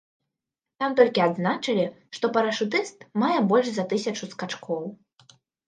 Там 0.83 0.95
толькі 0.99 1.23
адзначылі, 1.25 1.85
што 2.17 2.25
парашутыст 2.39 2.97
мае 3.27 3.39
больш 3.55 3.67
за 3.79 3.89
тысячу 3.95 4.33
скачкоў. 4.35 4.83